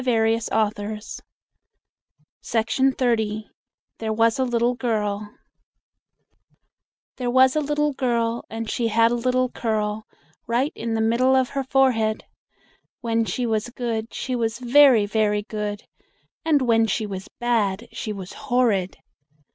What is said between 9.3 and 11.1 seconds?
curl Right in the